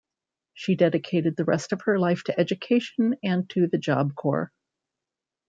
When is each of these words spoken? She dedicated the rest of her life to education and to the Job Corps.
She 0.55 0.73
dedicated 0.75 1.35
the 1.37 1.45
rest 1.45 1.71
of 1.71 1.83
her 1.83 1.99
life 1.99 2.23
to 2.23 2.39
education 2.39 3.17
and 3.21 3.47
to 3.51 3.67
the 3.67 3.77
Job 3.77 4.15
Corps. 4.15 4.51